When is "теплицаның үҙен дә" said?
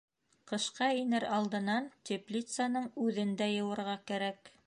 2.11-3.53